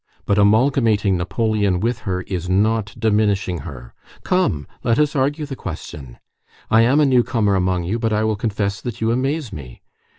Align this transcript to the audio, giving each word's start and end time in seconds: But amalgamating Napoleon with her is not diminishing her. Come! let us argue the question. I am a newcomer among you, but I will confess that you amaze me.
But 0.25 0.39
amalgamating 0.39 1.15
Napoleon 1.15 1.79
with 1.79 1.99
her 2.09 2.23
is 2.23 2.49
not 2.49 2.95
diminishing 2.97 3.59
her. 3.59 3.93
Come! 4.23 4.65
let 4.81 4.97
us 4.97 5.15
argue 5.15 5.45
the 5.45 5.55
question. 5.55 6.17
I 6.71 6.81
am 6.81 6.99
a 6.99 7.05
newcomer 7.05 7.53
among 7.55 7.83
you, 7.83 7.99
but 7.99 8.11
I 8.11 8.23
will 8.23 8.35
confess 8.35 8.81
that 8.81 8.99
you 8.99 9.11
amaze 9.11 9.53
me. 9.53 9.83